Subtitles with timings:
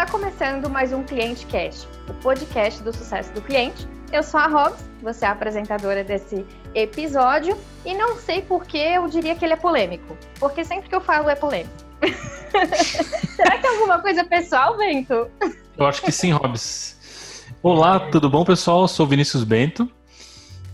[0.00, 3.86] Está começando mais um Cliente Cast, o podcast do sucesso do cliente.
[4.10, 7.54] Eu sou a Robs, você é a apresentadora desse episódio,
[7.84, 11.02] e não sei por que eu diria que ele é polêmico, porque sempre que eu
[11.02, 11.74] falo é polêmico.
[13.36, 15.30] Será que é alguma coisa pessoal, Bento?
[15.76, 17.46] Eu acho que sim, Robs.
[17.62, 18.80] Olá, tudo bom, pessoal?
[18.80, 19.86] Eu sou Vinícius Bento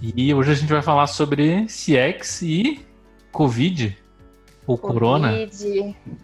[0.00, 2.86] e hoje a gente vai falar sobre CX e
[3.32, 3.98] Covid
[4.68, 5.32] ou Covid, Corona.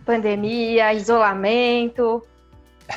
[0.04, 2.22] pandemia, isolamento.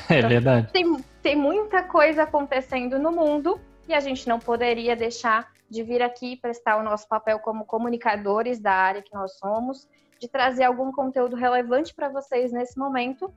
[0.09, 0.71] É verdade.
[0.71, 6.01] Tem, tem muita coisa acontecendo no mundo e a gente não poderia deixar de vir
[6.01, 9.87] aqui prestar o nosso papel como comunicadores da área que nós somos,
[10.19, 13.33] de trazer algum conteúdo relevante para vocês nesse momento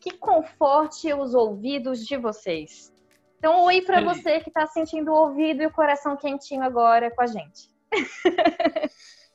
[0.00, 2.92] que conforte os ouvidos de vocês.
[3.38, 7.22] Então, oi para você que está sentindo o ouvido e o coração quentinho agora com
[7.22, 7.68] a gente.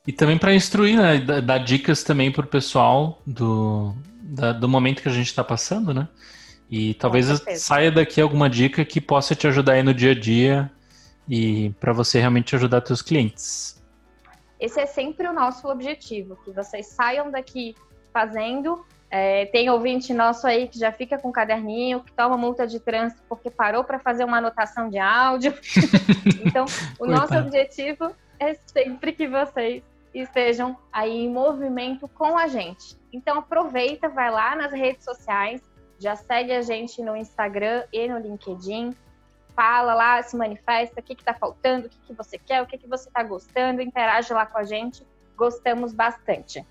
[0.06, 1.20] E também para instruir, né?
[1.20, 5.44] Dar, dar dicas também para o pessoal do, da, do momento que a gente está
[5.44, 6.10] passando, né?
[6.70, 10.72] E talvez saia daqui alguma dica que possa te ajudar aí no dia a dia
[11.30, 13.82] e para você realmente ajudar seus clientes.
[14.60, 17.76] Esse é sempre o nosso objetivo, que vocês saiam daqui
[18.12, 18.86] fazendo.
[19.10, 22.80] É, tem ouvinte nosso aí que já fica com um caderninho, que toma multa de
[22.80, 25.54] trânsito porque parou para fazer uma anotação de áudio.
[26.46, 26.66] então,
[26.98, 29.84] o nosso objetivo é sempre que vocês
[30.14, 32.98] estejam aí em movimento com a gente.
[33.12, 35.62] Então, aproveita, vai lá nas redes sociais,
[36.04, 38.94] já segue a gente no Instagram e no LinkedIn.
[39.56, 42.78] Fala lá, se manifesta, o que está faltando, o que, que você quer, o que,
[42.78, 45.04] que você está gostando, interage lá com a gente.
[45.38, 46.66] Gostamos bastante.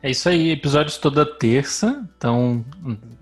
[0.00, 2.04] É isso aí, episódios toda terça.
[2.16, 2.64] Então,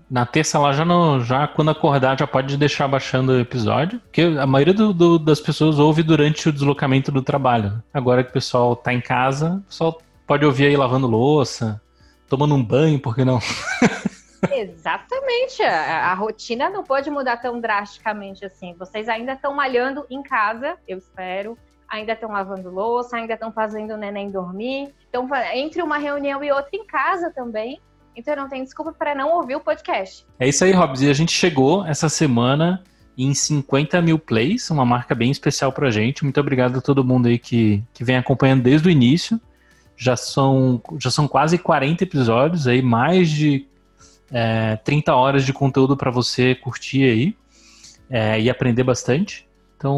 [0.09, 4.21] na terça lá já, no, já quando acordar já pode deixar baixando o episódio, porque
[4.21, 7.81] a maioria do, do, das pessoas ouve durante o deslocamento do trabalho.
[7.93, 11.81] Agora que o pessoal está em casa, o pessoal pode ouvir aí lavando louça,
[12.27, 13.39] tomando um banho, por que não?
[14.49, 15.61] Exatamente.
[15.61, 18.75] A, a, rotina não pode mudar tão drasticamente assim.
[18.77, 21.57] Vocês ainda estão malhando em casa, eu espero.
[21.87, 24.93] Ainda estão lavando louça, ainda estão fazendo o neném dormir.
[25.09, 27.81] Então, entre uma reunião e outra em casa também.
[28.15, 30.25] Então, não tem desculpa para não ouvir o podcast.
[30.39, 31.01] É isso aí, Robs.
[31.01, 32.81] E a gente chegou essa semana
[33.17, 36.23] em 50 mil plays, uma marca bem especial para gente.
[36.23, 39.39] Muito obrigado a todo mundo aí que, que vem acompanhando desde o início.
[39.97, 43.67] Já são, já são quase 40 episódios aí, mais de
[44.31, 47.37] é, 30 horas de conteúdo para você curtir aí
[48.09, 49.47] é, e aprender bastante.
[49.77, 49.97] Então,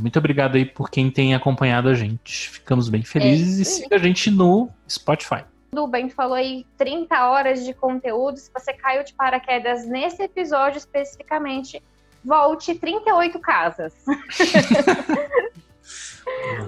[0.00, 2.48] muito obrigado aí por quem tem acompanhado a gente.
[2.48, 5.44] Ficamos bem felizes é, e siga a gente no Spotify.
[5.74, 8.36] O Ben falou aí 30 horas de conteúdo.
[8.38, 11.82] Se você caiu de paraquedas nesse episódio especificamente,
[12.24, 13.92] volte 38 casas.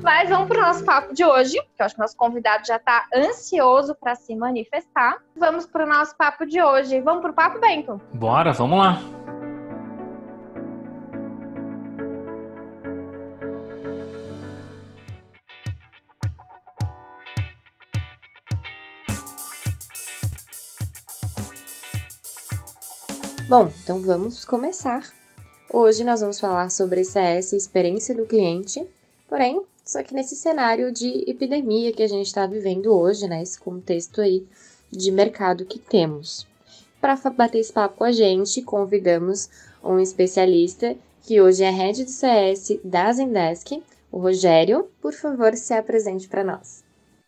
[0.04, 2.76] Mas vamos para o nosso papo de hoje, que eu acho que nosso convidado já
[2.76, 5.16] está ansioso para se manifestar.
[5.34, 7.00] Vamos para o nosso papo de hoje.
[7.00, 7.98] Vamos para o papo, Bento?
[8.12, 9.00] Bora, vamos lá.
[23.48, 25.02] Bom, então vamos começar.
[25.72, 28.86] Hoje nós vamos falar sobre CS, experiência do cliente,
[29.34, 33.60] Porém, só que nesse cenário de epidemia que a gente está vivendo hoje, né, esse
[33.60, 34.46] contexto aí
[34.90, 36.46] de mercado que temos.
[37.00, 39.50] Para bater esse papo com a gente, convidamos
[39.82, 44.88] um especialista que hoje é head do CS da Zendesk, o Rogério.
[45.02, 46.82] Por favor, se apresente para nós.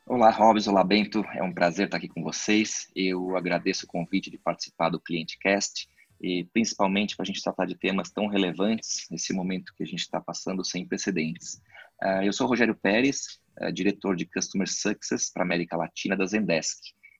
[0.06, 1.24] Olá, Robson, olá, Bento.
[1.34, 2.88] É um prazer estar aqui com vocês.
[2.94, 5.88] Eu agradeço o convite de participar do Cliente Cast
[6.20, 10.00] e principalmente para a gente tratar de temas tão relevantes nesse momento que a gente
[10.00, 11.60] está passando sem precedentes.
[12.02, 16.78] Uh, eu sou Rogério Pérez, uh, diretor de Customer Success para América Latina da Zendesk.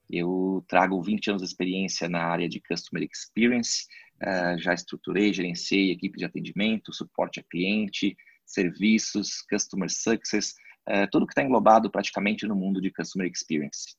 [0.09, 3.87] Eu trago 20 anos de experiência na área de Customer Experience,
[4.22, 10.54] uh, já estruturei, gerenciei equipe de atendimento, suporte a cliente, serviços, Customer Success,
[11.10, 13.96] tudo que está englobado praticamente no mundo de Customer Experience.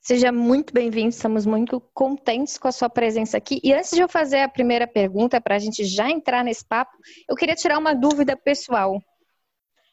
[0.00, 3.60] Seja muito bem-vindo, estamos muito contentes com a sua presença aqui.
[3.62, 6.96] E antes de eu fazer a primeira pergunta, para a gente já entrar nesse papo,
[7.28, 9.00] eu queria tirar uma dúvida pessoal.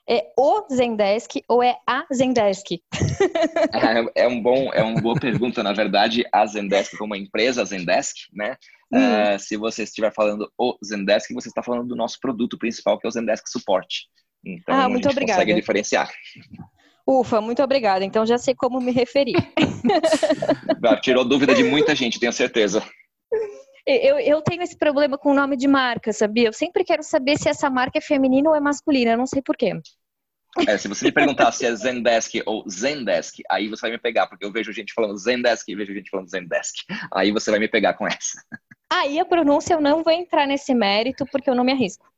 [0.10, 2.82] É o Zendesk ou é a Zendesk?
[4.16, 7.66] É, é, um bom, é uma boa pergunta, na verdade, a Zendesk como empresa, a
[7.66, 8.58] Zendesk, né?
[8.92, 8.98] Hum.
[8.98, 13.06] Uh, se você estiver falando o Zendesk, você está falando do nosso produto principal, que
[13.06, 14.08] é o Zendesk Support.
[14.44, 15.40] Então, ah, muito a gente obrigada.
[15.42, 16.12] consegue diferenciar.
[17.06, 18.04] Ufa, muito obrigada.
[18.04, 19.36] Então já sei como me referir.
[21.04, 22.84] Tirou dúvida de muita gente, tenho certeza.
[23.86, 26.48] Eu, eu tenho esse problema com o nome de marca, sabia?
[26.48, 29.42] Eu sempre quero saber se essa marca é feminina ou é masculina, eu não sei
[29.42, 29.74] porquê.
[30.68, 34.28] É, se você me perguntar se é Zendesk ou Zendesk, aí você vai me pegar,
[34.28, 36.76] porque eu vejo gente falando Zendesk e vejo gente falando Zendesk.
[37.14, 38.44] Aí você vai me pegar com essa.
[38.92, 42.12] Aí a pronúncia eu não vou entrar nesse mérito, porque eu não me arrisco.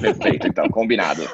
[0.00, 1.28] Perfeito, então, combinado.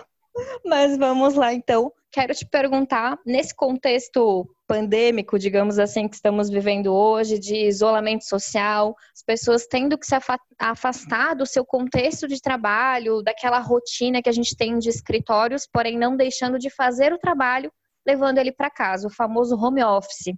[0.64, 1.92] Mas vamos lá, então.
[2.12, 8.96] Quero te perguntar, nesse contexto pandêmico, digamos assim, que estamos vivendo hoje, de isolamento social,
[9.14, 10.16] as pessoas tendo que se
[10.58, 15.96] afastar do seu contexto de trabalho, daquela rotina que a gente tem de escritórios, porém
[15.96, 17.72] não deixando de fazer o trabalho,
[18.04, 20.34] levando ele para casa, o famoso home office.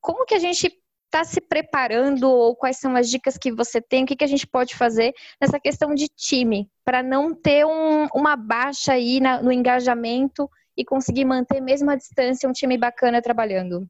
[0.00, 0.72] Como que a gente
[1.10, 4.04] está se preparando ou quais são as dicas que você tem?
[4.04, 8.06] O que, que a gente pode fazer nessa questão de time para não ter um,
[8.14, 13.20] uma baixa aí na, no engajamento e conseguir manter mesmo a distância um time bacana
[13.20, 13.88] trabalhando?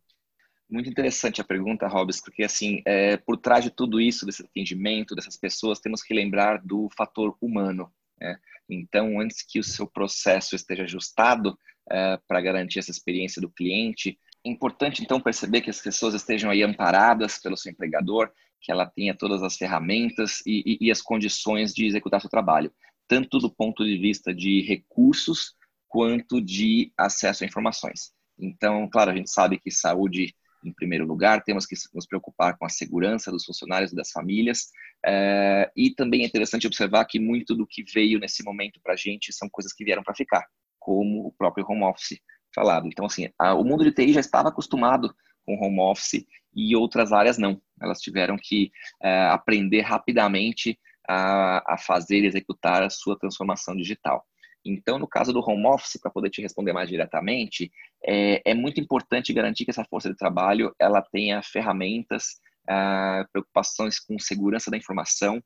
[0.69, 5.15] Muito interessante a pergunta, Robes, porque assim, é, por trás de tudo isso, desse atendimento,
[5.15, 7.93] dessas pessoas, temos que lembrar do fator humano.
[8.19, 8.39] Né?
[8.69, 11.59] Então, antes que o seu processo esteja ajustado
[11.91, 16.63] é, para garantir essa experiência do cliente, importante, então, perceber que as pessoas estejam aí
[16.63, 21.75] amparadas pelo seu empregador, que ela tenha todas as ferramentas e, e, e as condições
[21.75, 22.73] de executar seu trabalho,
[23.09, 25.55] tanto do ponto de vista de recursos
[25.89, 28.13] quanto de acesso a informações.
[28.39, 30.35] Então, claro, a gente sabe que saúde
[30.65, 34.69] em primeiro lugar, temos que nos preocupar com a segurança dos funcionários e das famílias,
[35.05, 38.97] é, e também é interessante observar que muito do que veio nesse momento para a
[38.97, 40.47] gente são coisas que vieram para ficar,
[40.79, 42.21] como o próprio home office
[42.55, 42.87] falado.
[42.87, 45.15] Então, assim, a, o mundo de TI já estava acostumado
[45.45, 46.25] com home office
[46.55, 47.61] e outras áreas não.
[47.81, 48.71] Elas tiveram que
[49.03, 54.25] é, aprender rapidamente a, a fazer e executar a sua transformação digital.
[54.65, 57.73] Então, no caso do home office, para poder te responder mais diretamente,
[58.05, 63.99] é, é, muito importante garantir que essa força de trabalho ela tenha ferramentas, ah, preocupações
[63.99, 65.43] com segurança da informação,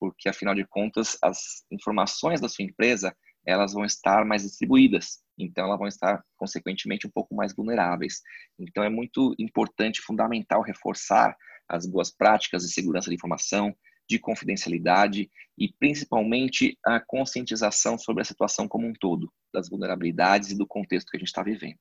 [0.00, 3.16] porque afinal de contas as informações da sua empresa
[3.46, 8.20] elas vão estar mais distribuídas, então elas vão estar consequentemente um pouco mais vulneráveis.
[8.58, 11.36] Então é muito importante, fundamental reforçar
[11.68, 13.74] as boas práticas de segurança de informação,
[14.08, 20.58] de confidencialidade e principalmente a conscientização sobre a situação como um todo, das vulnerabilidades e
[20.58, 21.78] do contexto que a gente está vivendo.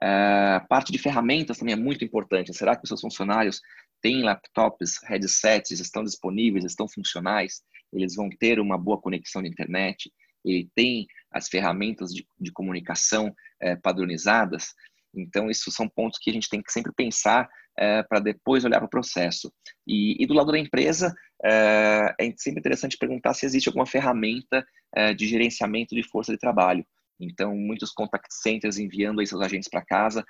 [0.00, 2.54] A é, parte de ferramentas também é muito importante.
[2.54, 3.60] Será que os seus funcionários
[4.00, 7.62] têm laptops, headsets, estão disponíveis, estão funcionais?
[7.92, 10.12] Eles vão ter uma boa conexão de internet?
[10.50, 14.74] Ele tem as ferramentas de, de comunicação é, padronizadas?
[15.14, 17.48] Então, isso são pontos que a gente tem que sempre pensar
[17.78, 19.52] é, para depois olhar para o processo.
[19.86, 21.14] E, e, do lado da empresa,
[21.44, 24.66] é, é, sempre interessante perguntar se existe alguma ferramenta
[25.16, 26.84] de gerenciamento de força de trabalho.
[27.20, 30.24] Então, muitos contact centers enviando aí seus agentes para casa.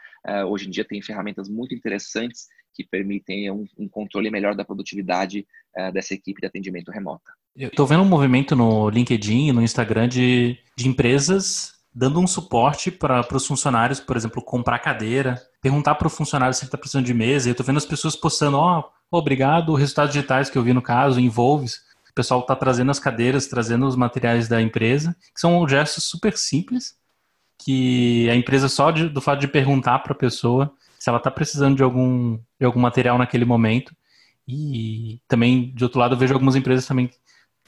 [0.49, 5.47] Hoje em dia tem ferramentas muito interessantes que permitem um, um controle melhor da produtividade
[5.93, 7.38] dessa equipe de atendimento remota.
[7.59, 12.89] Eu estou vendo um movimento no LinkedIn, no Instagram de, de empresas dando um suporte
[12.93, 17.07] para os funcionários, por exemplo, comprar cadeira, perguntar para o funcionário se ele está precisando
[17.07, 17.49] de mesa.
[17.49, 20.81] Eu estou vendo as pessoas postando, ó, oh, obrigado, resultados digitais que eu vi no
[20.81, 21.83] caso, Involves.
[22.09, 26.37] O pessoal está trazendo as cadeiras, trazendo os materiais da empresa, que são gestos super
[26.37, 26.97] simples,
[27.59, 31.31] que a empresa só de, do fato de perguntar para a pessoa se ela está
[31.31, 33.93] precisando de algum, de algum material naquele momento.
[34.47, 37.11] E também, de outro lado, eu vejo algumas empresas também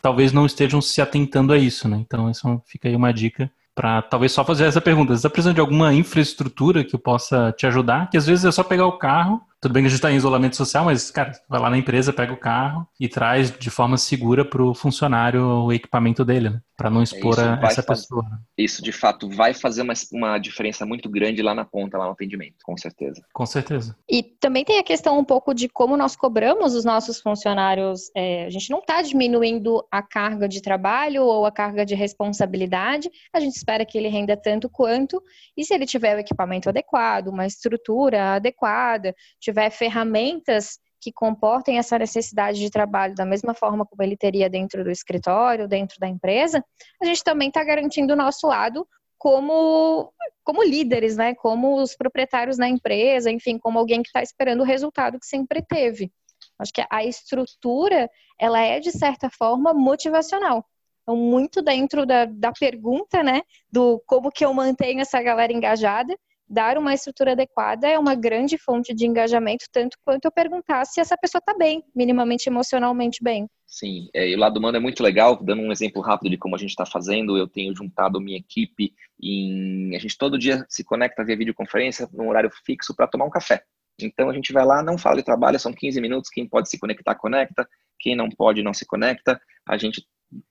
[0.01, 1.99] talvez não estejam se atentando a isso, né?
[1.99, 5.13] Então, isso fica aí uma dica para talvez só fazer essa pergunta.
[5.13, 8.11] Você está precisando de alguma infraestrutura que possa te ajudar?
[8.11, 9.41] Que às vezes é só pegar o carro.
[9.61, 12.15] Tudo bem que a gente está em isolamento social, mas, cara, vai lá na empresa,
[12.15, 16.61] pega o carro e traz de forma segura para o funcionário o equipamento dele, né?
[16.75, 18.23] Para não expor é, essa pessoa.
[18.23, 18.39] Né?
[18.57, 22.13] Isso, de fato, vai fazer uma, uma diferença muito grande lá na ponta, lá no
[22.13, 23.23] atendimento, com certeza.
[23.35, 23.95] Com certeza.
[24.09, 28.11] E também tem a questão um pouco de como nós cobramos os nossos funcionários.
[28.17, 33.11] É, a gente não está diminuindo a carga de trabalho ou a carga de responsabilidade,
[33.31, 35.23] a gente espera que ele renda tanto quanto,
[35.55, 39.15] e se ele tiver o equipamento adequado, uma estrutura adequada,
[39.51, 44.85] tiver ferramentas que comportem essa necessidade de trabalho da mesma forma como ele teria dentro
[44.85, 46.65] do escritório, dentro da empresa,
[47.01, 48.87] a gente também está garantindo o nosso lado
[49.19, 50.13] como,
[50.45, 51.35] como líderes, né?
[51.35, 55.63] Como os proprietários da empresa, enfim, como alguém que está esperando o resultado que sempre
[55.63, 56.11] teve.
[56.59, 60.65] Acho que a estrutura, ela é, de certa forma, motivacional.
[61.03, 63.43] Então, muito dentro da, da pergunta, né?
[63.71, 66.17] Do como que eu mantenho essa galera engajada
[66.51, 71.01] dar uma estrutura adequada é uma grande fonte de engajamento, tanto quanto eu perguntar se
[71.01, 73.49] essa pessoa está bem, minimamente emocionalmente bem.
[73.65, 75.41] Sim, é, e o lado humano é muito legal.
[75.41, 78.93] Dando um exemplo rápido de como a gente está fazendo, eu tenho juntado minha equipe
[79.23, 79.95] em.
[79.95, 83.63] A gente todo dia se conecta via videoconferência num horário fixo para tomar um café.
[84.01, 86.31] Então a gente vai lá, não fala de trabalho, são 15 minutos.
[86.31, 87.69] Quem pode se conectar, conecta.
[88.01, 89.41] Quem não pode, não se conecta.
[89.69, 90.05] A gente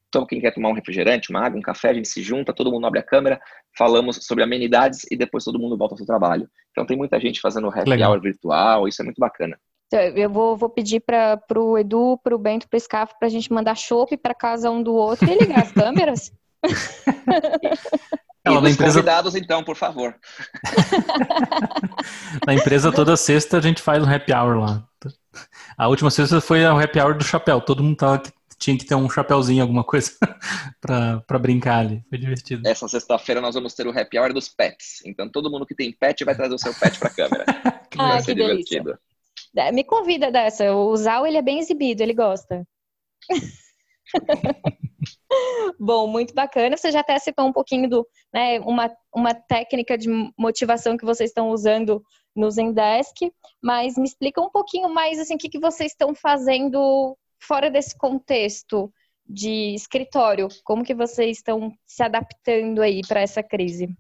[0.10, 2.72] Então, quem quer tomar um refrigerante, uma água, um café, a gente se junta, todo
[2.72, 3.40] mundo abre a câmera,
[3.78, 6.50] falamos sobre amenidades e depois todo mundo volta ao seu trabalho.
[6.72, 8.12] Então, tem muita gente fazendo happy Legal.
[8.12, 9.58] hour virtual, isso é muito bacana.
[9.86, 13.28] Então, eu vou, vou pedir para o Edu, para o Bento, para o Scaf, para
[13.28, 16.32] a gente mandar chopp para casa um do outro e ligar as câmeras.
[18.44, 19.00] Ela, empresa...
[19.00, 20.16] convidados, então, por favor.
[22.48, 24.84] na empresa, toda sexta, a gente faz um happy hour lá.
[25.78, 27.62] A última sexta foi o happy hour do chapéu.
[27.62, 28.24] Todo mundo tava,
[28.60, 30.12] tinha que ter um chapéuzinho, alguma coisa,
[30.82, 32.04] para brincar ali.
[32.10, 32.68] Foi divertido.
[32.68, 35.02] Essa sexta-feira nós vamos ter o happy hour dos pets.
[35.06, 37.46] Então, todo mundo que tem pet vai trazer o seu pet para a câmera.
[37.90, 38.84] que ah, que divertido.
[38.84, 39.00] Delícia.
[39.56, 40.74] É, me convida dessa.
[40.74, 42.68] O Zal, ele é bem exibido, ele gosta.
[45.80, 46.76] Bom, muito bacana.
[46.76, 51.30] Você já até citou um pouquinho do, né, uma, uma técnica de motivação que vocês
[51.30, 52.04] estão usando
[52.36, 57.18] no Zendesk, mas me explica um pouquinho mais assim, o que, que vocês estão fazendo
[57.40, 58.92] fora desse contexto
[59.28, 60.48] de escritório.
[60.64, 63.96] Como que vocês estão se adaptando aí para essa crise?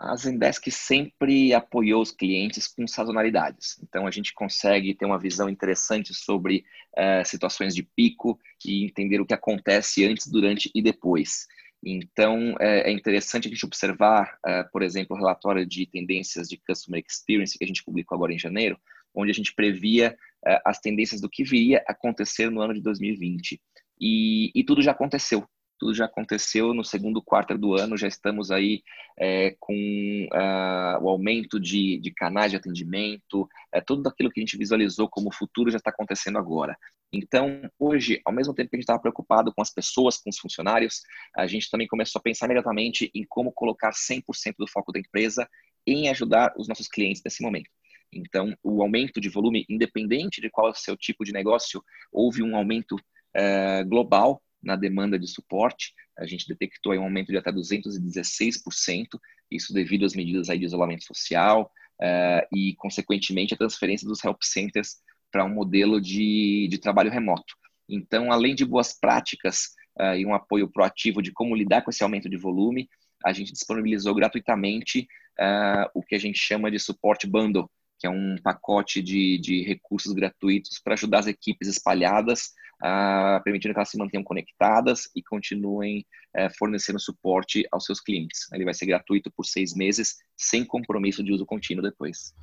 [0.00, 3.78] a Zendesk sempre apoiou os clientes com sazonalidades.
[3.82, 6.64] Então, a gente consegue ter uma visão interessante sobre
[6.96, 11.46] uh, situações de pico e entender o que acontece antes, durante e depois.
[11.84, 16.56] Então, é, é interessante a gente observar, uh, por exemplo, o relatório de tendências de
[16.56, 18.78] Customer Experience que a gente publicou agora em janeiro,
[19.14, 20.16] onde a gente previa
[20.64, 23.60] as tendências do que viria acontecer no ano de 2020.
[24.00, 25.46] E, e tudo já aconteceu
[25.80, 28.82] tudo já aconteceu no segundo quarto do ano, já estamos aí
[29.18, 34.42] é, com uh, o aumento de, de, canais de atendimento, é, tudo aquilo que a
[34.42, 36.76] gente visualizou como futuro já está acontecendo agora.
[37.10, 40.38] Então, hoje, ao mesmo tempo que a gente estava preocupado com as pessoas, com os
[40.38, 41.00] funcionários,
[41.34, 44.22] a gente também começou a pensar imediatamente em como colocar 100%
[44.58, 45.48] do foco da empresa
[45.86, 47.70] em ajudar os nossos clientes nesse momento.
[48.12, 52.42] Então, o aumento de volume, independente de qual é o seu tipo de negócio, houve
[52.42, 55.92] um aumento uh, global na demanda de suporte.
[56.18, 59.06] A gente detectou um aumento de até 216%,
[59.50, 64.96] isso devido às medidas de isolamento social uh, e, consequentemente, a transferência dos help centers
[65.30, 67.54] para um modelo de, de trabalho remoto.
[67.88, 72.02] Então, além de boas práticas uh, e um apoio proativo de como lidar com esse
[72.02, 72.88] aumento de volume,
[73.24, 75.06] a gente disponibilizou gratuitamente
[75.38, 79.62] uh, o que a gente chama de suporte bundle, que é um pacote de, de
[79.62, 85.22] recursos gratuitos para ajudar as equipes espalhadas uh, permitindo que elas se mantenham conectadas e
[85.22, 88.50] continuem uh, fornecendo suporte aos seus clientes.
[88.52, 92.34] Ele vai ser gratuito por seis meses, sem compromisso de uso contínuo depois.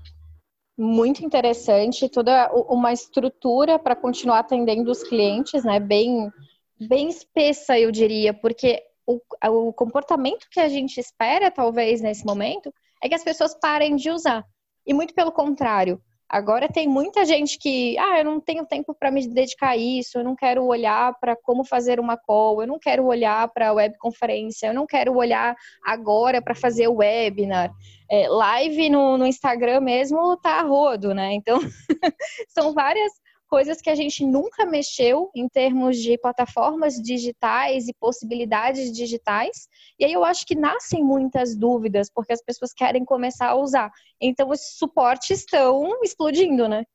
[0.77, 5.79] Muito interessante, toda uma estrutura para continuar atendendo os clientes, né?
[5.79, 6.31] Bem,
[6.79, 12.71] bem espessa, eu diria, porque o, o comportamento que a gente espera, talvez, nesse momento,
[13.01, 14.45] é que as pessoas parem de usar.
[14.87, 19.09] E muito pelo contrário, Agora tem muita gente que, ah, eu não tenho tempo para
[19.09, 22.77] me dedicar a isso, eu não quero olhar para como fazer uma call, eu não
[22.77, 27.71] quero olhar para webconferência, eu não quero olhar agora para fazer o webinar.
[28.11, 31.33] É, live no, no Instagram mesmo tá a rodo, né?
[31.33, 31.59] Então,
[32.49, 33.13] são várias
[33.47, 39.67] coisas que a gente nunca mexeu em termos de plataformas digitais e possibilidades digitais.
[39.99, 43.91] E aí eu acho que nascem muitas dúvidas, porque as pessoas querem começar a usar.
[44.21, 46.85] Então os suportes estão explodindo, né?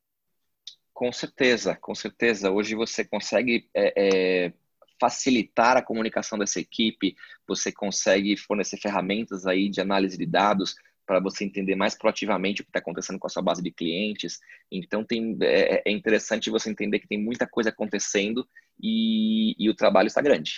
[0.92, 2.50] Com certeza, com certeza.
[2.50, 4.52] Hoje você consegue é, é,
[5.00, 7.16] facilitar a comunicação dessa equipe,
[7.48, 12.64] você consegue fornecer ferramentas aí de análise de dados, para você entender mais proativamente o
[12.64, 14.38] que está acontecendo com a sua base de clientes.
[14.70, 18.46] Então tem, é, é, interessante você entender que tem muita coisa acontecendo
[18.80, 20.52] e, e o trabalho está grande.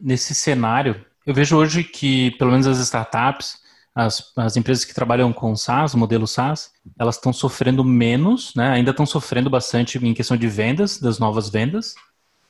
[0.00, 3.62] Nesse cenário, eu vejo hoje que, pelo menos as startups,
[3.94, 8.70] as, as empresas que trabalham com SaaS, modelo SaaS, elas estão sofrendo menos, né?
[8.70, 11.94] ainda estão sofrendo bastante em questão de vendas, das novas vendas,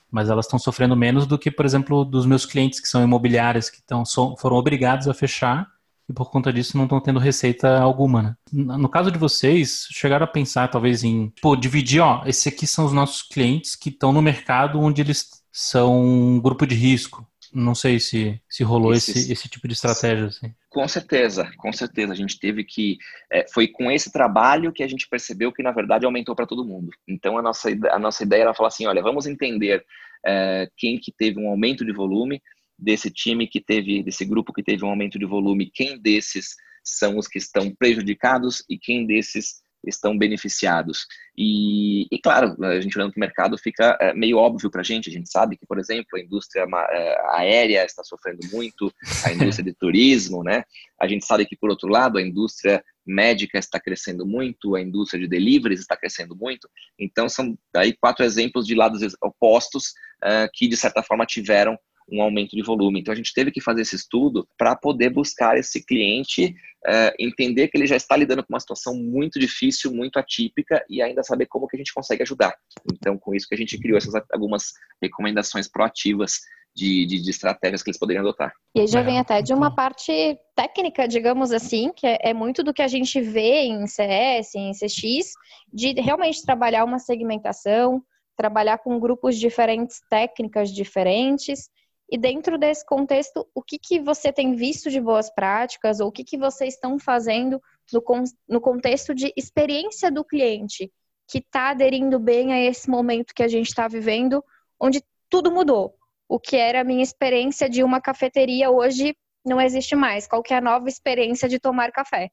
[0.09, 3.69] mas elas estão sofrendo menos do que, por exemplo, dos meus clientes que são imobiliárias,
[3.69, 4.03] que tão,
[4.37, 5.74] foram obrigados a fechar
[6.09, 8.35] e por conta disso não estão tendo receita alguma, né?
[8.77, 12.85] No caso de vocês, chegaram a pensar talvez em, pô, dividir, ó, esses aqui são
[12.85, 17.27] os nossos clientes que estão no mercado onde eles são um grupo de risco.
[17.53, 20.25] Não sei se, se rolou esse, esse tipo de estratégia.
[20.25, 20.53] Assim.
[20.69, 22.11] Com certeza, com certeza.
[22.11, 22.97] A gente teve que.
[23.31, 26.65] É, foi com esse trabalho que a gente percebeu que, na verdade, aumentou para todo
[26.65, 26.89] mundo.
[27.07, 29.85] Então, a nossa, a nossa ideia era falar assim: olha, vamos entender
[30.25, 32.41] é, quem que teve um aumento de volume,
[32.77, 37.17] desse time que teve, desse grupo que teve um aumento de volume, quem desses são
[37.17, 41.05] os que estão prejudicados e quem desses estão beneficiados.
[41.37, 44.83] E, e claro, a gente olhando para o mercado fica é, meio óbvio para a
[44.83, 45.09] gente.
[45.09, 48.91] A gente sabe que, por exemplo, a indústria é, aérea está sofrendo muito,
[49.23, 50.63] a indústria de turismo, né?
[50.99, 55.21] A gente sabe que, por outro lado, a indústria médica está crescendo muito, a indústria
[55.21, 56.67] de deliveries está crescendo muito.
[56.97, 59.89] Então, são aí quatro exemplos de lados opostos
[60.23, 61.77] uh, que, de certa forma, tiveram
[62.09, 62.99] um aumento de volume.
[62.99, 67.67] Então a gente teve que fazer esse estudo para poder buscar esse cliente, uh, entender
[67.67, 71.47] que ele já está lidando com uma situação muito difícil, muito atípica e ainda saber
[71.47, 72.55] como que a gente consegue ajudar.
[72.93, 76.39] Então com isso que a gente criou essas algumas recomendações proativas
[76.75, 78.51] de, de, de, estratégias que eles poderiam adotar.
[78.75, 82.61] E aí já vem até de uma parte técnica, digamos assim, que é, é, muito
[82.63, 85.31] do que a gente vê em CS, em CX,
[85.71, 88.03] de realmente trabalhar uma segmentação,
[88.35, 91.69] trabalhar com grupos diferentes, técnicas diferentes,
[92.09, 96.11] e dentro desse contexto, o que, que você tem visto de boas práticas ou o
[96.11, 98.03] que, que vocês estão fazendo no,
[98.47, 100.91] no contexto de experiência do cliente
[101.27, 104.43] que está aderindo bem a esse momento que a gente está vivendo,
[104.79, 105.95] onde tudo mudou.
[106.29, 110.27] O que era a minha experiência de uma cafeteria hoje não existe mais.
[110.27, 112.29] Qual que é a nova experiência de tomar café?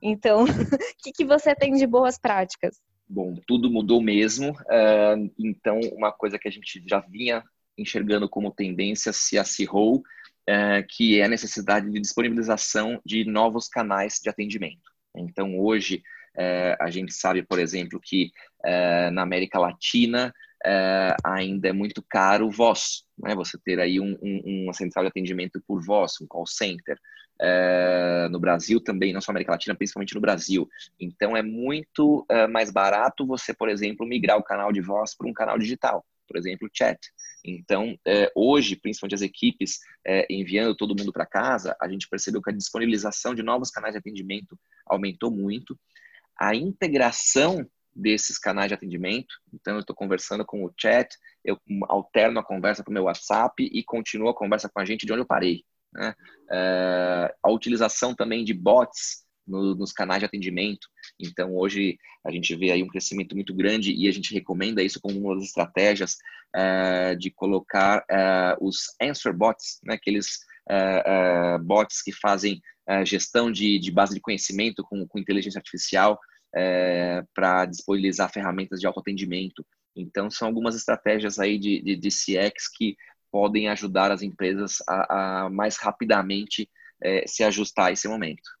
[0.00, 2.80] Então, o que, que você tem de boas práticas?
[3.08, 4.50] Bom, tudo mudou mesmo.
[4.50, 7.42] Uh, então, uma coisa que a gente já vinha
[7.76, 10.02] enxergando como tendência se acirrou,
[10.46, 14.92] é, que é a necessidade de disponibilização de novos canais de atendimento.
[15.14, 16.02] Então, hoje,
[16.36, 18.30] é, a gente sabe, por exemplo, que
[18.64, 20.32] é, na América Latina
[21.22, 23.36] ainda é muito caro voz, né?
[23.36, 26.98] você ter aí um, um, uma central de atendimento por voz, um call center.
[28.32, 30.68] no Brasil também, não só América Latina, principalmente no Brasil.
[30.98, 35.32] Então, é muito mais barato você, por exemplo, migrar o canal de voz para um
[35.32, 36.98] canal digital por exemplo, chat.
[37.46, 42.42] Então, é, hoje, principalmente as equipes é, enviando todo mundo para casa, a gente percebeu
[42.42, 45.78] que a disponibilização de novos canais de atendimento aumentou muito.
[46.38, 52.38] A integração desses canais de atendimento, então eu estou conversando com o chat, eu alterno
[52.40, 55.22] a conversa para o meu WhatsApp e continuo a conversa com a gente de onde
[55.22, 55.64] eu parei.
[55.92, 56.14] Né?
[56.50, 60.88] É, a utilização também de bots no, nos canais de atendimento.
[61.18, 65.00] Então, hoje a gente vê aí um crescimento muito grande e a gente recomenda isso
[65.00, 66.16] como uma das estratégias
[66.54, 72.60] uh, de colocar uh, os answer bots, né, aqueles uh, bots que fazem
[73.04, 76.20] gestão de, de, base de conhecimento com, com inteligência artificial
[77.34, 79.66] para disponibilizar ferramentas de autoatendimento.
[79.96, 82.96] Então, são algumas estratégias aí de, de, de CX que
[83.28, 86.70] podem ajudar as empresas a, a mais rapidamente
[87.26, 88.55] se ajustar a esse momento.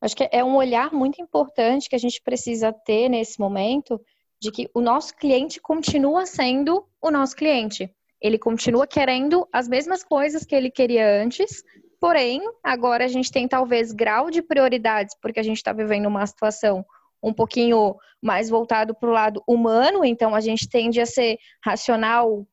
[0.00, 4.00] Acho que é um olhar muito importante que a gente precisa ter nesse momento
[4.40, 7.92] de que o nosso cliente continua sendo o nosso cliente.
[8.20, 11.62] Ele continua querendo as mesmas coisas que ele queria antes,
[12.00, 16.26] porém, agora a gente tem talvez grau de prioridades, porque a gente está vivendo uma
[16.26, 16.84] situação
[17.22, 22.46] um pouquinho mais voltado para o lado humano, então a gente tende a ser racional,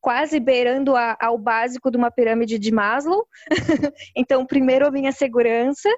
[0.00, 3.26] quase beirando a, ao básico de uma pirâmide de Maslow.
[4.16, 5.88] então, primeiro a minha segurança,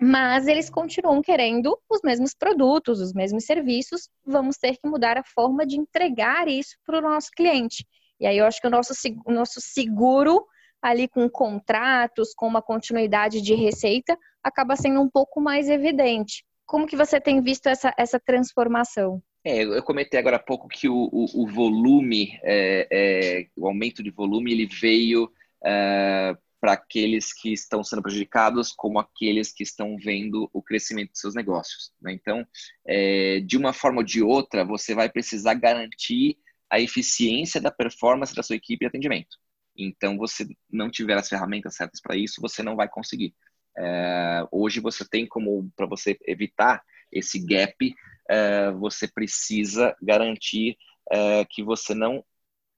[0.00, 4.08] mas eles continuam querendo os mesmos produtos, os mesmos serviços.
[4.24, 7.84] Vamos ter que mudar a forma de entregar isso para o nosso cliente.
[8.20, 8.92] E aí eu acho que o nosso,
[9.26, 10.44] o nosso seguro
[10.80, 16.44] ali com contratos, com uma continuidade de receita, acaba sendo um pouco mais evidente.
[16.64, 19.20] Como que você tem visto essa, essa transformação?
[19.44, 24.02] É, eu comentei agora há pouco que o, o, o volume, é, é, o aumento
[24.02, 25.28] de volume, ele veio
[25.64, 31.18] é, para aqueles que estão sendo prejudicados, como aqueles que estão vendo o crescimento de
[31.18, 31.92] seus negócios.
[32.00, 32.12] Né?
[32.12, 32.46] Então,
[32.86, 36.36] é, de uma forma ou de outra, você vai precisar garantir
[36.68, 39.36] a eficiência da performance da sua equipe de atendimento.
[39.76, 43.34] Então, você não tiver as ferramentas certas para isso, você não vai conseguir.
[43.76, 47.94] É, hoje você tem como, para você evitar esse gap,
[48.28, 50.76] é, você precisa garantir
[51.10, 52.24] é, que você não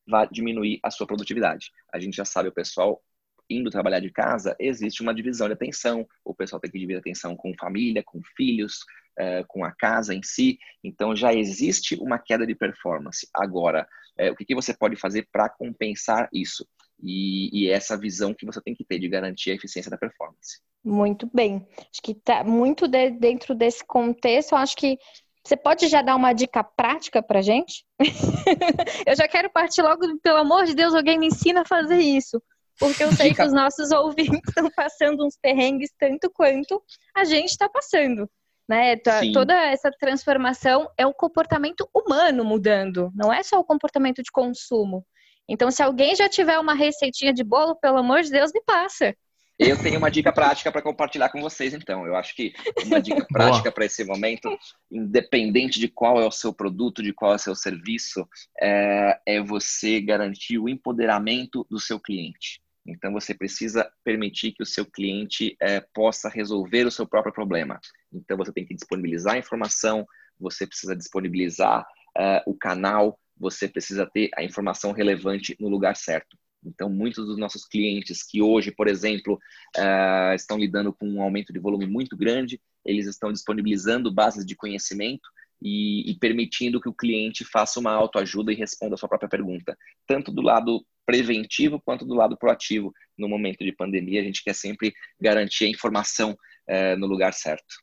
[0.07, 1.71] vai diminuir a sua produtividade.
[1.93, 3.03] A gente já sabe, o pessoal
[3.51, 6.07] indo trabalhar de casa, existe uma divisão de atenção.
[6.25, 8.79] O pessoal tem que dividir atenção com família, com filhos,
[9.19, 10.59] é, com a casa em si.
[10.83, 13.29] Então já existe uma queda de performance.
[13.35, 13.87] Agora,
[14.17, 16.67] é, o que, que você pode fazer para compensar isso?
[17.03, 20.61] E, e essa visão que você tem que ter de garantir a eficiência da performance.
[20.85, 21.67] Muito bem.
[21.79, 24.53] Acho que tá muito de, dentro desse contexto.
[24.53, 24.99] Eu acho que
[25.43, 27.85] você pode já dar uma dica prática para gente?
[29.07, 32.41] eu já quero partir logo, pelo amor de Deus, alguém me ensina a fazer isso
[32.81, 36.83] porque eu sei que os nossos ouvintes estão passando uns perrengues tanto quanto
[37.15, 38.29] a gente está passando.
[38.67, 38.97] Né?
[39.33, 45.05] Toda essa transformação é o comportamento humano mudando, não é só o comportamento de consumo.
[45.49, 49.15] Então, se alguém já tiver uma receitinha de bolo, pelo amor de Deus, me passa.
[49.59, 52.07] Eu tenho uma dica prática para compartilhar com vocês, então.
[52.07, 52.55] Eu acho que
[52.87, 54.49] uma dica prática para esse momento,
[54.91, 58.27] independente de qual é o seu produto, de qual é o seu serviço,
[58.59, 62.63] é, é você garantir o empoderamento do seu cliente.
[62.91, 67.81] Então, você precisa permitir que o seu cliente é, possa resolver o seu próprio problema.
[68.13, 70.07] Então, você tem que disponibilizar a informação,
[70.39, 71.87] você precisa disponibilizar
[72.19, 76.37] é, o canal, você precisa ter a informação relevante no lugar certo.
[76.65, 79.41] Então, muitos dos nossos clientes que hoje, por exemplo,
[79.79, 84.55] uh, estão lidando com um aumento de volume muito grande, eles estão disponibilizando bases de
[84.55, 85.27] conhecimento
[85.63, 89.77] e, e permitindo que o cliente faça uma autoajuda e responda a sua própria pergunta,
[90.07, 92.93] tanto do lado preventivo quanto do lado proativo.
[93.19, 97.75] No momento de pandemia, a gente quer sempre garantir a informação uh, no lugar certo.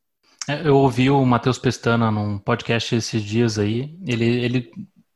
[0.48, 3.94] É, eu ouvi o Matheus Pestana num podcast esses dias aí.
[4.08, 4.72] Ele, ele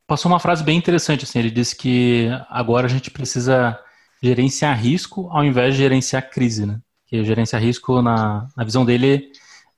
[0.06, 3.80] passou uma frase bem interessante, assim, ele disse que agora a gente precisa
[4.22, 6.80] gerenciar risco ao invés de gerenciar crise, né?
[7.08, 9.32] Que gerenciar risco, na, na visão dele,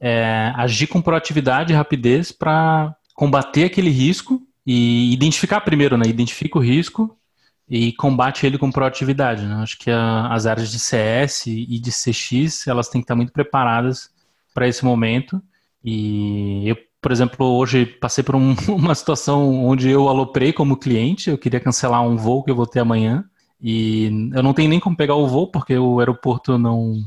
[0.05, 6.05] é agir com proatividade e rapidez para combater aquele risco e identificar primeiro, né?
[6.05, 7.17] Identifica o risco
[7.69, 9.55] e combate ele com proatividade, né?
[9.55, 13.31] Acho que a, as áreas de CS e de CX, elas têm que estar muito
[13.31, 14.09] preparadas
[14.53, 15.41] para esse momento
[15.81, 21.29] e eu por exemplo, hoje passei por um, uma situação onde eu aloprei como cliente,
[21.29, 23.25] eu queria cancelar um voo que eu vou ter amanhã,
[23.61, 27.03] e eu não tenho nem como pegar o voo, porque o aeroporto não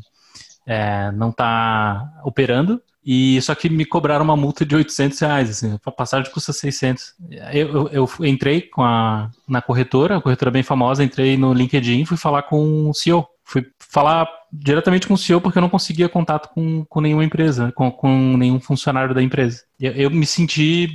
[0.67, 5.79] é, não está operando, e só que me cobraram uma multa de 800 reais, assim,
[5.87, 7.15] a passagem custa 600.
[7.53, 12.05] Eu, eu, eu, entrei com a, na corretora, a corretora bem famosa, entrei no LinkedIn
[12.05, 13.25] fui falar com o CEO.
[13.45, 17.71] Fui falar diretamente com o CEO porque eu não conseguia contato com, com nenhuma empresa,
[17.77, 19.63] com, com nenhum funcionário da empresa.
[19.79, 20.89] Eu, eu me senti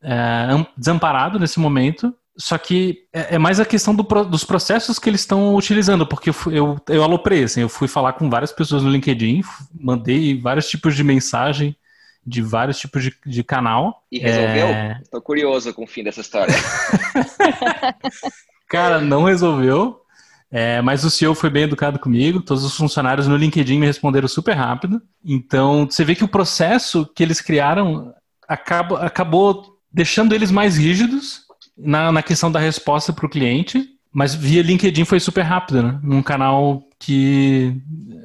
[0.00, 5.10] é, desamparado nesse momento, só que é, é mais a questão do, dos processos que
[5.10, 8.82] eles estão utilizando, porque eu, eu, eu aloprei, assim, eu fui falar com várias pessoas
[8.84, 9.42] no LinkedIn,
[9.74, 11.76] mandei vários tipos de mensagem,
[12.24, 14.04] de vários tipos de, de canal.
[14.12, 14.66] E resolveu?
[14.66, 15.00] É...
[15.02, 16.54] Estou curioso com o fim dessa história.
[18.68, 20.00] Cara, não resolveu.
[20.50, 24.28] É, mas o CEO foi bem educado comigo, todos os funcionários no LinkedIn me responderam
[24.28, 25.02] super rápido.
[25.22, 28.14] Então, você vê que o processo que eles criaram
[28.48, 31.47] acaba, acabou deixando eles mais rígidos
[31.78, 36.00] na, na questão da resposta para o cliente, mas via LinkedIn foi super rápido, né?
[36.02, 37.74] Num canal que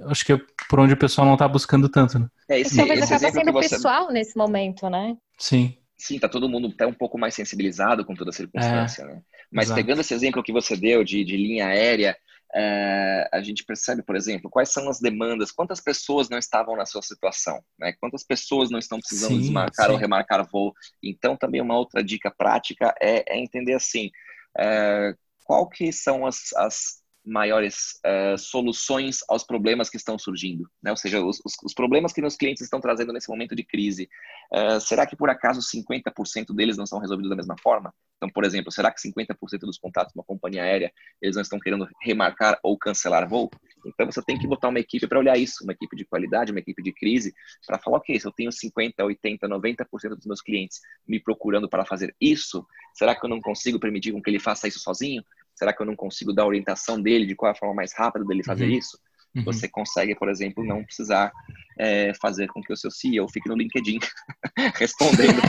[0.07, 2.27] acho que é por onde o pessoal não está buscando tanto, né?
[2.49, 3.69] É, esse, talvez acaba sendo você...
[3.69, 5.15] pessoal nesse momento, né?
[5.37, 5.77] Sim.
[5.97, 9.05] Sim, tá todo mundo até um pouco mais sensibilizado com toda a circunstância, é.
[9.05, 9.21] né?
[9.51, 9.79] Mas Exato.
[9.79, 12.17] pegando esse exemplo que você deu de, de linha aérea,
[12.55, 16.85] é, a gente percebe, por exemplo, quais são as demandas, quantas pessoas não estavam na
[16.85, 17.93] sua situação, né?
[17.99, 19.91] quantas pessoas não estão precisando sim, desmarcar sim.
[19.91, 20.73] ou remarcar voo.
[21.01, 24.11] Então, também uma outra dica prática é, é entender assim,
[24.57, 30.91] é, qual que são as, as maiores uh, soluções aos problemas que estão surgindo, né?
[30.91, 34.09] Ou seja, os, os, problemas que meus clientes estão trazendo nesse momento de crise,
[34.53, 37.93] uh, será que por acaso 50% deles não são resolvidos da mesma forma?
[38.17, 41.59] Então, por exemplo, será que 50% dos contatos de uma companhia aérea eles não estão
[41.59, 43.49] querendo remarcar ou cancelar voo?
[43.85, 46.59] Então, você tem que botar uma equipe para olhar isso, uma equipe de qualidade, uma
[46.59, 47.33] equipe de crise,
[47.65, 51.85] para falar, ok, se eu tenho 50, 80, 90% dos meus clientes me procurando para
[51.85, 55.23] fazer isso, será que eu não consigo permitir que ele faça isso sozinho?
[55.55, 57.93] Será que eu não consigo dar a orientação dele de qual é a forma mais
[57.93, 58.71] rápida dele fazer uhum.
[58.71, 58.97] isso?
[59.35, 59.43] Uhum.
[59.45, 61.31] Você consegue, por exemplo, não precisar
[61.79, 63.99] é, fazer com que o seu CEO fique no LinkedIn
[64.75, 65.41] respondendo.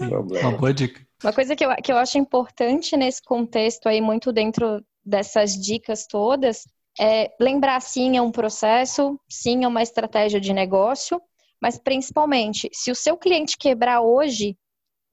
[0.40, 1.04] Uma boa dica.
[1.22, 6.06] Uma coisa que eu, que eu acho importante nesse contexto aí, muito dentro dessas dicas
[6.06, 6.64] todas,
[6.98, 11.20] é lembrar sim é um processo, sim é uma estratégia de negócio,
[11.60, 14.56] mas principalmente, se o seu cliente quebrar hoje,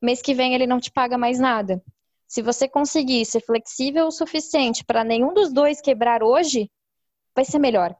[0.02, 1.82] mês que vem ele não te paga mais nada.
[2.28, 6.72] Se você conseguir ser flexível o suficiente para nenhum dos dois quebrar hoje,
[7.36, 7.96] vai ser melhor.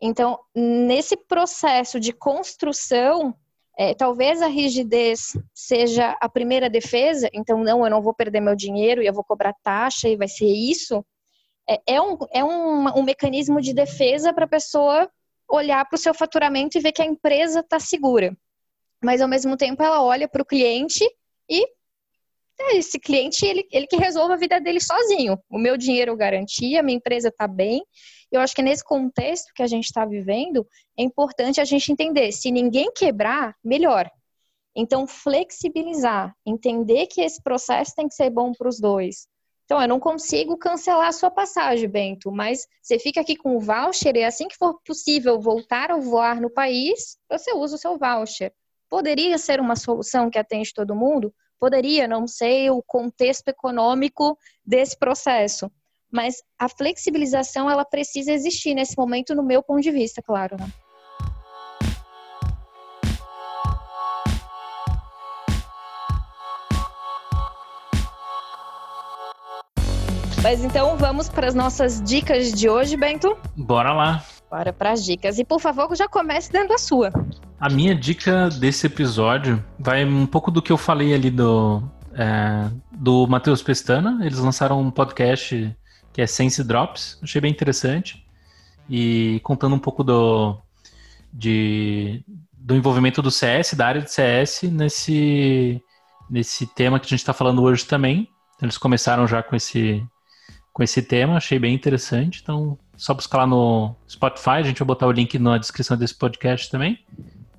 [0.00, 3.32] Então, nesse processo de construção,
[3.78, 7.30] é, talvez a rigidez seja a primeira defesa.
[7.32, 10.26] Então, não, eu não vou perder meu dinheiro e eu vou cobrar taxa e vai
[10.26, 11.04] ser isso.
[11.70, 15.08] É, é um, é um, um mecanismo de defesa para a pessoa
[15.48, 18.36] olhar para o seu faturamento e ver que a empresa está segura.
[19.00, 21.08] Mas, ao mesmo tempo, ela olha para o cliente
[21.48, 21.66] e
[22.60, 25.38] é, esse cliente, ele, ele que resolve a vida dele sozinho.
[25.50, 27.82] O meu dinheiro eu garantia, a minha empresa está bem.
[28.30, 30.66] Eu acho que nesse contexto que a gente está vivendo,
[30.98, 34.10] é importante a gente entender, se ninguém quebrar, melhor.
[34.74, 39.26] Então, flexibilizar, entender que esse processo tem que ser bom para os dois.
[39.64, 43.60] Então, eu não consigo cancelar a sua passagem, Bento, mas você fica aqui com o
[43.60, 47.98] voucher e assim que for possível voltar a voar no país, você usa o seu
[47.98, 48.52] voucher.
[48.92, 51.32] Poderia ser uma solução que atende todo mundo?
[51.58, 55.72] Poderia, não sei o contexto econômico desse processo.
[56.10, 60.58] mas a flexibilização ela precisa existir nesse momento, no meu ponto de vista, claro.
[60.60, 60.68] Né?
[70.42, 73.38] Mas então vamos para as nossas dicas de hoje, Bento?
[73.56, 74.22] Bora lá.
[74.50, 75.38] Bora para as dicas.
[75.38, 77.10] E por favor, já comece dando a sua.
[77.62, 81.80] A minha dica desse episódio vai um pouco do que eu falei ali do,
[82.12, 84.18] é, do Matheus Pestana.
[84.26, 85.72] Eles lançaram um podcast
[86.12, 87.20] que é Sense Drops.
[87.22, 88.26] Achei bem interessante.
[88.90, 90.58] E contando um pouco do,
[91.32, 95.80] de, do envolvimento do CS, da área de CS, nesse,
[96.28, 98.28] nesse tema que a gente está falando hoje também.
[98.60, 100.04] Eles começaram já com esse,
[100.72, 102.40] com esse tema, achei bem interessante.
[102.42, 106.16] Então, só buscar lá no Spotify, a gente vai botar o link na descrição desse
[106.16, 106.98] podcast também,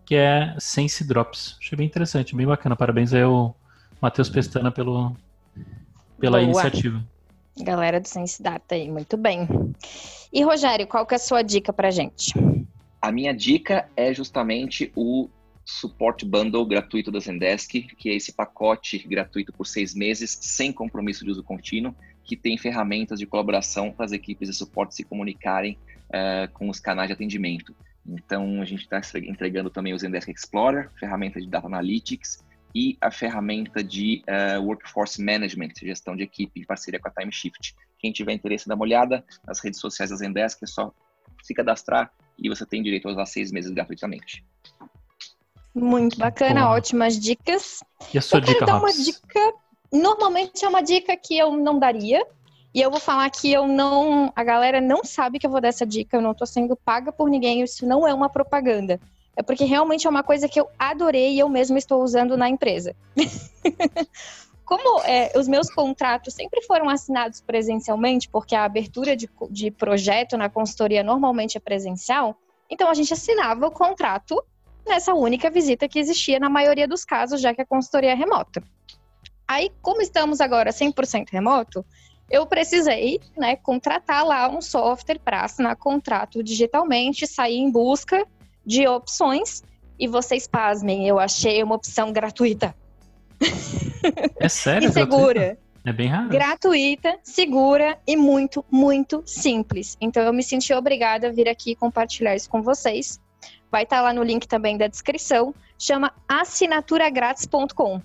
[0.05, 1.57] que é Sense Drops.
[1.59, 2.75] Achei bem interessante, bem bacana.
[2.75, 3.55] Parabéns aí ao
[4.01, 5.15] Matheus Pestana pelo,
[6.19, 6.43] pela Boa.
[6.43, 7.03] iniciativa.
[7.57, 9.47] Galera do Sense Data aí, muito bem.
[10.31, 12.33] E Rogério, qual que é a sua dica pra gente?
[13.01, 15.29] A minha dica é justamente o
[15.65, 21.23] Support Bundle gratuito da Zendesk, que é esse pacote gratuito por seis meses, sem compromisso
[21.23, 25.77] de uso contínuo, que tem ferramentas de colaboração para as equipes de suporte se comunicarem
[26.09, 27.75] uh, com os canais de atendimento.
[28.05, 32.43] Então, a gente está entregando também o Zendesk Explorer, ferramenta de Data Analytics
[32.75, 37.75] e a ferramenta de uh, Workforce Management, gestão de equipe, em parceria com a TimeShift.
[37.99, 40.91] Quem tiver interesse, dá uma olhada nas redes sociais da Zendesk, é só
[41.41, 44.43] se cadastrar e você tem direito a usar seis meses gratuitamente.
[45.73, 47.83] Muito bacana, ótimas dicas.
[48.13, 49.53] E a sua eu dica, quero dar uma dica
[49.93, 52.25] Normalmente é uma dica que eu não daria.
[52.73, 54.31] E eu vou falar que eu não.
[54.35, 57.11] A galera não sabe que eu vou dar essa dica, eu não tô sendo paga
[57.11, 58.99] por ninguém, isso não é uma propaganda.
[59.35, 62.49] É porque realmente é uma coisa que eu adorei e eu mesma estou usando na
[62.49, 62.95] empresa.
[64.65, 70.37] Como é, os meus contratos sempre foram assinados presencialmente, porque a abertura de, de projeto
[70.37, 72.35] na consultoria normalmente é presencial,
[72.69, 74.41] então a gente assinava o contrato
[74.87, 78.63] nessa única visita que existia na maioria dos casos, já que a consultoria é remota.
[79.47, 81.85] Aí, como estamos agora 100% remoto,
[82.29, 88.25] eu precisei né, contratar lá um software para assinar contrato digitalmente, sair em busca
[88.65, 89.63] de opções.
[89.99, 92.75] E vocês pasmem, eu achei uma opção gratuita.
[94.39, 94.89] É sério?
[94.89, 95.57] e segura.
[95.85, 96.29] É bem raro.
[96.29, 99.97] Gratuita, segura e muito, muito simples.
[99.99, 103.19] Então eu me senti obrigada a vir aqui compartilhar isso com vocês.
[103.69, 105.53] Vai estar tá lá no link também da descrição.
[105.77, 108.01] Chama assinaturagrátis.com.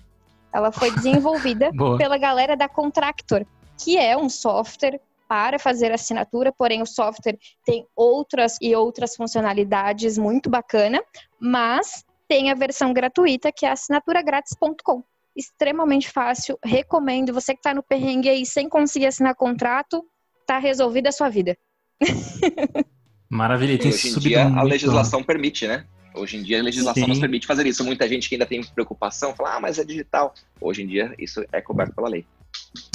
[0.52, 3.46] Ela foi desenvolvida pela galera da Contractor,
[3.78, 10.16] que é um software para fazer assinatura, porém o software tem outras e outras funcionalidades
[10.16, 11.02] muito bacana,
[11.38, 15.02] mas tem a versão gratuita que é assinaturagrátis.com.
[15.36, 17.32] Extremamente fácil, recomendo.
[17.32, 20.04] Você que está no perrengue aí sem conseguir assinar contrato,
[20.46, 21.56] tá resolvida a sua vida.
[23.30, 25.86] Maravilha, tem hoje em dia a legislação permite, né?
[26.14, 27.10] Hoje em dia a legislação Sim.
[27.10, 27.84] nos permite fazer isso.
[27.84, 30.34] Muita gente que ainda tem preocupação fala, ah, mas é digital.
[30.60, 32.24] Hoje em dia isso é coberto pela lei.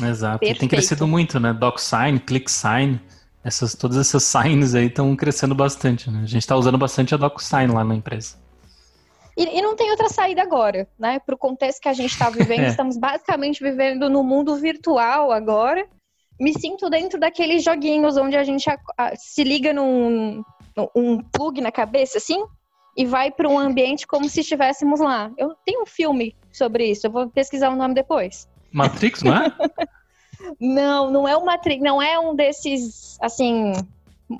[0.01, 0.39] Exato.
[0.39, 0.57] Perfeito.
[0.57, 1.53] E tem crescido muito, né?
[1.53, 2.99] DocSign, ClickSign,
[3.43, 6.21] essas, todas essas signs aí estão crescendo bastante, né?
[6.23, 8.41] A gente está usando bastante a DocSign lá na empresa.
[9.35, 11.19] E, e, não tem outra saída agora, né?
[11.19, 12.67] Para o contexto que a gente está vivendo, é.
[12.67, 15.85] estamos basicamente vivendo no mundo virtual agora.
[16.39, 20.43] Me sinto dentro daqueles joguinhos onde a gente a, a, se liga num,
[20.75, 22.43] num um plug na cabeça, assim,
[22.95, 25.31] e vai para um ambiente como se estivéssemos lá.
[25.37, 28.47] Eu tenho um filme sobre isso, eu vou pesquisar o nome depois.
[28.73, 29.53] Matrix, não é?
[30.59, 33.73] não, não é o Matrix, não é um desses, assim,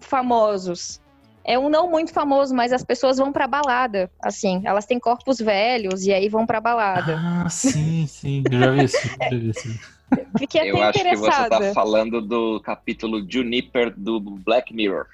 [0.02, 1.02] famosos.
[1.46, 4.62] É um não muito famoso, mas as pessoas vão pra balada, assim.
[4.64, 7.20] Elas têm corpos velhos e aí vão pra balada.
[7.20, 8.44] Ah, sim, sim.
[8.50, 8.98] Eu já vi isso.
[9.08, 9.80] Já vi isso.
[10.38, 11.50] Fiquei até Eu acho interessada.
[11.50, 15.08] que você tá falando do capítulo Juniper do Black Mirror.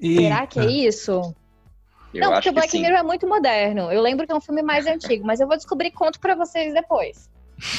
[0.00, 1.34] Será que é isso?
[2.12, 3.90] Eu não, porque o Black Mirror é muito moderno.
[3.90, 6.72] Eu lembro que é um filme mais antigo, mas eu vou descobrir conto pra vocês
[6.72, 7.28] depois.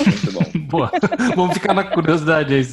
[0.06, 0.60] Muito bom.
[0.68, 0.92] Boa.
[1.36, 2.64] Vamos ficar na curiosidade aí.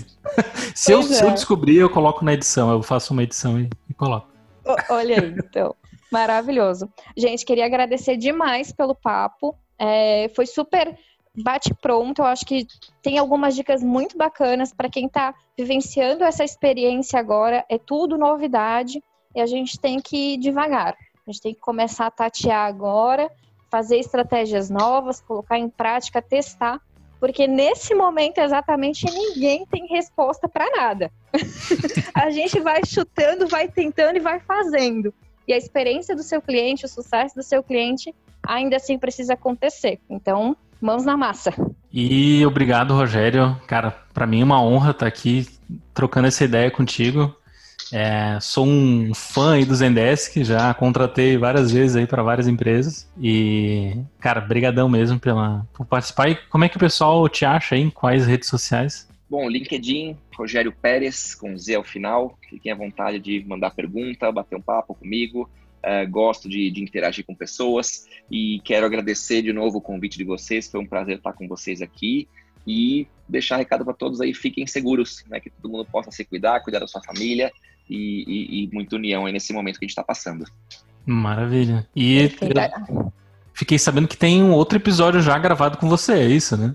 [0.74, 1.02] Se eu, é.
[1.02, 2.70] se eu, descobrir, eu coloco na edição.
[2.70, 4.28] Eu faço uma edição e, e coloco.
[4.90, 5.74] olha aí, então.
[6.10, 6.88] Maravilhoso.
[7.16, 9.56] Gente, queria agradecer demais pelo papo.
[9.78, 10.96] É, foi super
[11.36, 12.22] bate-pronto.
[12.22, 12.66] Eu acho que
[13.02, 17.64] tem algumas dicas muito bacanas para quem está vivenciando essa experiência agora.
[17.68, 19.02] É tudo novidade
[19.34, 20.96] e a gente tem que ir devagar.
[21.26, 23.30] A gente tem que começar a tatear agora,
[23.70, 26.80] fazer estratégias novas, colocar em prática, testar,
[27.24, 31.10] porque nesse momento exatamente ninguém tem resposta para nada.
[32.12, 35.10] a gente vai chutando, vai tentando e vai fazendo.
[35.48, 38.14] E a experiência do seu cliente, o sucesso do seu cliente,
[38.46, 39.98] ainda assim precisa acontecer.
[40.10, 41.54] Então, mãos na massa.
[41.90, 43.58] E obrigado, Rogério.
[43.66, 45.48] Cara, para mim é uma honra estar aqui
[45.94, 47.34] trocando essa ideia contigo.
[47.96, 53.08] É, sou um fã aí do Zendesk, já contratei várias vezes aí para várias empresas.
[53.22, 56.28] E, cara, brigadão mesmo pela, por participar.
[56.28, 57.82] E como é que o pessoal te acha aí?
[57.82, 59.08] Em quais redes sociais?
[59.30, 62.36] Bom, LinkedIn, Rogério Pérez, com Z ao final.
[62.50, 65.48] Fiquem à vontade de mandar pergunta, bater um papo comigo.
[65.80, 70.24] É, gosto de, de, interagir com pessoas e quero agradecer de novo o convite de
[70.24, 70.68] vocês.
[70.68, 72.26] Foi um prazer estar com vocês aqui
[72.66, 76.58] e deixar recado para todos aí: fiquem seguros, né, que todo mundo possa se cuidar,
[76.60, 77.52] cuidar da sua família
[77.88, 80.44] e, e, e muita união aí nesse momento que a gente está passando.
[81.06, 81.86] Maravilha.
[81.94, 82.30] E
[83.52, 86.74] fiquei sabendo que tem um outro episódio já gravado com você, é isso, né?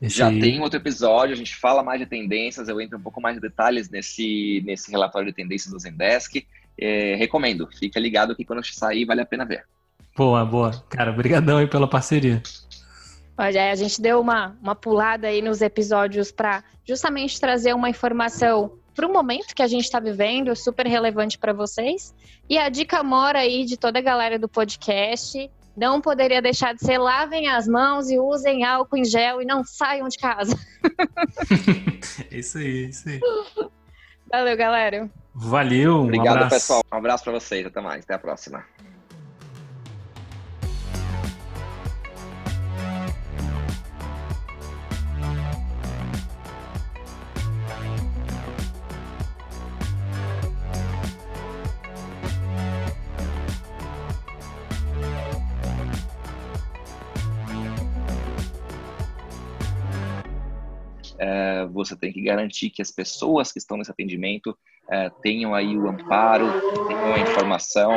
[0.00, 0.16] Esse...
[0.16, 3.34] Já tem outro episódio, a gente fala mais de tendências, eu entro um pouco mais
[3.36, 6.46] de detalhes nesse, nesse relatório de tendências do Zendesk.
[6.78, 9.66] É, recomendo, fica ligado que quando sair vale a pena ver.
[10.16, 10.70] Boa, boa.
[10.88, 12.42] Cara, obrigadão aí pela parceria.
[13.36, 18.72] Olha, a gente deu uma, uma pulada aí nos episódios para justamente trazer uma informação
[19.00, 22.14] para o momento que a gente está vivendo, super relevante para vocês.
[22.46, 25.50] E a dica mora aí de toda a galera do podcast.
[25.74, 29.64] Não poderia deixar de ser lavem as mãos e usem álcool em gel e não
[29.64, 30.54] saiam de casa.
[32.30, 33.20] isso aí, isso aí.
[34.30, 35.10] Valeu, galera.
[35.34, 36.02] Valeu.
[36.02, 36.82] Obrigado, um pessoal.
[36.92, 37.64] Um abraço para vocês.
[37.64, 38.04] Até mais.
[38.04, 38.66] Até a próxima.
[61.20, 64.58] É, você tem que garantir que as pessoas que estão nesse atendimento
[64.90, 66.46] é, tenham aí o amparo,
[66.88, 67.92] tenham a informação.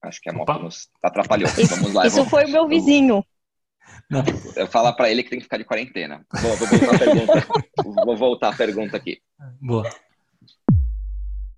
[0.00, 0.62] Acho que a moto Opa.
[0.62, 1.50] nos atrapalhou.
[1.68, 2.06] Vamos lá.
[2.06, 3.24] Isso vamos, foi o meu vizinho.
[4.08, 4.22] Não.
[4.54, 6.24] Eu falar para ele que tem que ficar de quarentena.
[6.40, 7.46] Vou, vou voltar a pergunta.
[8.06, 9.20] vou voltar a pergunta aqui.
[9.60, 9.90] Boa.